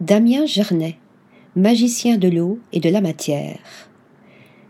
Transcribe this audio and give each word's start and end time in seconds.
Damien 0.00 0.44
Gernet, 0.44 0.98
magicien 1.56 2.18
de 2.18 2.28
l'eau 2.28 2.58
et 2.70 2.80
de 2.80 2.90
la 2.90 3.00
matière. 3.00 3.88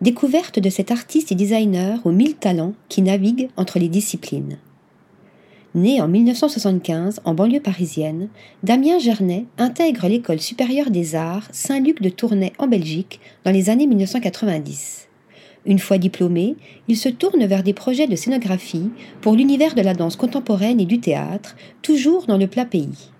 Découverte 0.00 0.58
de 0.58 0.68
cet 0.68 0.90
artiste 0.90 1.30
et 1.30 1.36
designer 1.36 2.04
aux 2.04 2.10
mille 2.10 2.34
talents 2.34 2.72
qui 2.88 3.02
naviguent 3.02 3.48
entre 3.56 3.78
les 3.78 3.88
disciplines. 3.88 4.58
Né 5.76 6.00
en 6.00 6.08
1975 6.08 7.20
en 7.24 7.34
banlieue 7.34 7.60
parisienne, 7.60 8.30
Damien 8.64 8.98
Gernet 8.98 9.44
intègre 9.58 10.08
l'école 10.08 10.40
supérieure 10.40 10.90
des 10.90 11.14
arts 11.14 11.46
Saint-Luc 11.52 12.02
de 12.02 12.08
Tournai 12.08 12.52
en 12.58 12.66
Belgique 12.66 13.20
dans 13.44 13.52
les 13.52 13.70
années 13.70 13.86
1990. 13.86 15.06
Une 15.66 15.78
fois 15.78 15.98
diplômé, 15.98 16.56
il 16.88 16.96
se 16.96 17.08
tourne 17.08 17.46
vers 17.46 17.62
des 17.62 17.74
projets 17.74 18.08
de 18.08 18.16
scénographie 18.16 18.90
pour 19.20 19.36
l'univers 19.36 19.76
de 19.76 19.82
la 19.82 19.94
danse 19.94 20.16
contemporaine 20.16 20.80
et 20.80 20.84
du 20.84 20.98
théâtre, 20.98 21.54
toujours 21.80 22.26
dans 22.26 22.38
le 22.38 22.48
plat 22.48 22.64
pays. 22.64 23.12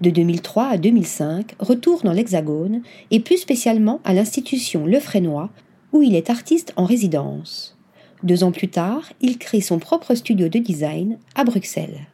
De 0.00 0.10
2003 0.10 0.66
à 0.66 0.78
2005, 0.78 1.54
retour 1.58 2.02
dans 2.02 2.12
l'Hexagone 2.12 2.82
et 3.10 3.20
plus 3.20 3.38
spécialement 3.38 4.00
à 4.04 4.12
l'institution 4.12 4.84
Le 4.84 5.00
Frénois, 5.00 5.50
où 5.92 6.02
il 6.02 6.14
est 6.14 6.28
artiste 6.28 6.74
en 6.76 6.84
résidence. 6.84 7.78
Deux 8.22 8.44
ans 8.44 8.52
plus 8.52 8.68
tard, 8.68 9.12
il 9.22 9.38
crée 9.38 9.62
son 9.62 9.78
propre 9.78 10.14
studio 10.14 10.48
de 10.48 10.58
design 10.58 11.18
à 11.34 11.44
Bruxelles. 11.44 12.06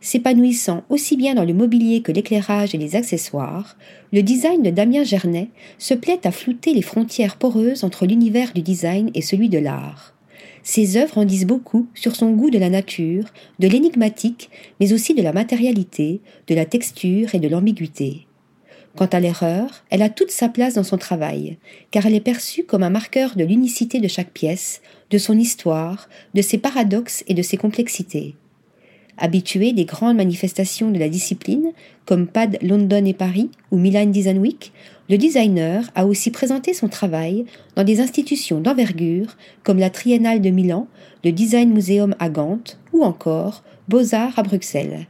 S'épanouissant 0.00 0.84
aussi 0.88 1.18
bien 1.18 1.34
dans 1.34 1.44
le 1.44 1.52
mobilier 1.52 2.00
que 2.00 2.12
l'éclairage 2.12 2.74
et 2.74 2.78
les 2.78 2.96
accessoires, 2.96 3.76
le 4.14 4.22
design 4.22 4.62
de 4.62 4.70
Damien 4.70 5.04
Gernet 5.04 5.48
se 5.76 5.92
plaît 5.92 6.20
à 6.24 6.32
flouter 6.32 6.72
les 6.72 6.80
frontières 6.80 7.36
poreuses 7.36 7.84
entre 7.84 8.06
l'univers 8.06 8.52
du 8.54 8.62
design 8.62 9.10
et 9.14 9.20
celui 9.20 9.50
de 9.50 9.58
l'art. 9.58 10.14
Ses 10.62 10.96
œuvres 10.96 11.18
en 11.18 11.24
disent 11.24 11.46
beaucoup 11.46 11.86
sur 11.94 12.16
son 12.16 12.32
goût 12.32 12.50
de 12.50 12.58
la 12.58 12.70
nature, 12.70 13.24
de 13.58 13.68
l'énigmatique, 13.68 14.50
mais 14.78 14.92
aussi 14.92 15.14
de 15.14 15.22
la 15.22 15.32
matérialité, 15.32 16.20
de 16.46 16.54
la 16.54 16.66
texture 16.66 17.34
et 17.34 17.38
de 17.38 17.48
l'ambiguïté. 17.48 18.26
Quant 18.96 19.06
à 19.06 19.20
l'erreur, 19.20 19.84
elle 19.90 20.02
a 20.02 20.08
toute 20.08 20.30
sa 20.30 20.48
place 20.48 20.74
dans 20.74 20.82
son 20.82 20.98
travail, 20.98 21.58
car 21.90 22.06
elle 22.06 22.14
est 22.14 22.20
perçue 22.20 22.64
comme 22.64 22.82
un 22.82 22.90
marqueur 22.90 23.36
de 23.36 23.44
l'unicité 23.44 24.00
de 24.00 24.08
chaque 24.08 24.32
pièce, 24.32 24.82
de 25.10 25.18
son 25.18 25.38
histoire, 25.38 26.08
de 26.34 26.42
ses 26.42 26.58
paradoxes 26.58 27.22
et 27.28 27.34
de 27.34 27.42
ses 27.42 27.56
complexités. 27.56 28.34
Habitué 29.16 29.72
des 29.72 29.84
grandes 29.84 30.16
manifestations 30.16 30.90
de 30.90 30.98
la 30.98 31.08
discipline, 31.08 31.72
comme 32.04 32.26
PAD 32.26 32.58
London 32.62 33.04
et 33.04 33.14
Paris 33.14 33.50
ou 33.70 33.78
Milan 33.78 34.06
Design 34.06 34.40
le 35.10 35.18
designer 35.18 35.90
a 35.96 36.06
aussi 36.06 36.30
présenté 36.30 36.72
son 36.72 36.88
travail 36.88 37.44
dans 37.74 37.82
des 37.82 38.00
institutions 38.00 38.60
d'envergure 38.60 39.36
comme 39.64 39.80
la 39.80 39.90
Triennale 39.90 40.40
de 40.40 40.50
Milan, 40.50 40.86
le 41.24 41.32
Design 41.32 41.72
Museum 41.72 42.14
à 42.20 42.28
Gand 42.30 42.62
ou 42.92 43.02
encore 43.02 43.64
Beaux-Arts 43.88 44.38
à 44.38 44.44
Bruxelles. 44.44 45.08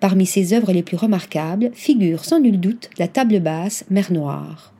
Parmi 0.00 0.26
ses 0.26 0.52
œuvres 0.52 0.72
les 0.72 0.82
plus 0.82 0.98
remarquables 0.98 1.70
figure 1.72 2.26
sans 2.26 2.40
nul 2.40 2.60
doute 2.60 2.90
la 2.98 3.08
table 3.08 3.40
basse 3.40 3.86
Mer 3.88 4.12
Noire. 4.12 4.74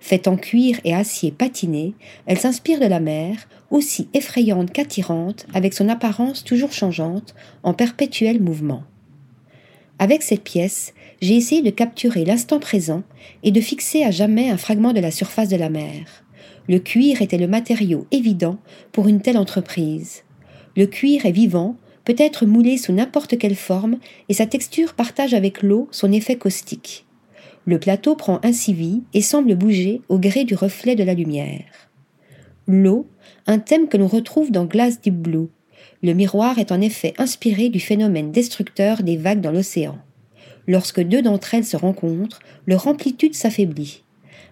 Faite 0.00 0.28
en 0.28 0.36
cuir 0.36 0.78
et 0.84 0.94
acier 0.94 1.30
patiné, 1.30 1.94
elle 2.26 2.38
s'inspire 2.38 2.78
de 2.78 2.84
la 2.84 3.00
mer, 3.00 3.48
aussi 3.70 4.08
effrayante 4.12 4.70
qu'attirante, 4.70 5.46
avec 5.54 5.72
son 5.72 5.88
apparence 5.88 6.44
toujours 6.44 6.72
changeante, 6.72 7.34
en 7.62 7.72
perpétuel 7.72 8.42
mouvement. 8.42 8.84
Avec 9.98 10.22
cette 10.22 10.44
pièce, 10.44 10.92
j'ai 11.22 11.36
essayé 11.36 11.62
de 11.62 11.70
capturer 11.70 12.24
l'instant 12.24 12.60
présent 12.60 13.02
et 13.42 13.50
de 13.50 13.60
fixer 13.60 14.04
à 14.04 14.10
jamais 14.10 14.50
un 14.50 14.58
fragment 14.58 14.92
de 14.92 15.00
la 15.00 15.10
surface 15.10 15.48
de 15.48 15.56
la 15.56 15.70
mer. 15.70 16.24
Le 16.68 16.78
cuir 16.78 17.22
était 17.22 17.38
le 17.38 17.48
matériau 17.48 18.06
évident 18.10 18.58
pour 18.92 19.08
une 19.08 19.22
telle 19.22 19.38
entreprise. 19.38 20.24
Le 20.76 20.86
cuir 20.86 21.24
est 21.24 21.32
vivant, 21.32 21.76
peut 22.04 22.16
être 22.18 22.46
moulé 22.46 22.76
sous 22.76 22.92
n'importe 22.92 23.38
quelle 23.38 23.56
forme, 23.56 23.98
et 24.28 24.34
sa 24.34 24.46
texture 24.46 24.94
partage 24.94 25.34
avec 25.34 25.62
l'eau 25.62 25.88
son 25.90 26.12
effet 26.12 26.36
caustique. 26.36 27.06
Le 27.64 27.80
plateau 27.80 28.14
prend 28.14 28.40
ainsi 28.44 28.74
vie 28.74 29.02
et 29.12 29.22
semble 29.22 29.56
bouger 29.56 30.02
au 30.08 30.18
gré 30.18 30.44
du 30.44 30.54
reflet 30.54 30.94
de 30.94 31.02
la 31.02 31.14
lumière. 31.14 31.64
L'eau, 32.68 33.08
un 33.46 33.58
thème 33.58 33.88
que 33.88 33.96
l'on 33.96 34.06
retrouve 34.06 34.52
dans 34.52 34.66
Glass 34.66 35.00
Deep 35.00 35.16
Blue. 35.16 35.48
Le 36.02 36.12
miroir 36.12 36.58
est 36.58 36.72
en 36.72 36.80
effet 36.80 37.14
inspiré 37.18 37.68
du 37.68 37.80
phénomène 37.80 38.32
destructeur 38.32 39.02
des 39.02 39.16
vagues 39.16 39.40
dans 39.40 39.52
l'océan. 39.52 39.98
Lorsque 40.66 41.00
deux 41.00 41.22
d'entre 41.22 41.54
elles 41.54 41.64
se 41.64 41.76
rencontrent, 41.76 42.40
leur 42.66 42.86
amplitude 42.88 43.34
s'affaiblit. 43.34 44.02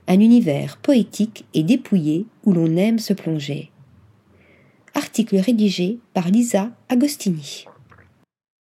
Un 0.07 0.21
univers 0.21 0.77
poétique 0.77 1.45
et 1.55 1.63
dépouillé 1.63 2.27
où 2.45 2.53
l'on 2.53 2.77
aime 2.77 2.99
se 2.99 3.13
plonger. 3.13 3.71
Article 4.95 5.37
rédigé 5.39 5.99
par 6.13 6.29
Lisa 6.29 6.71
Agostini. 6.89 7.65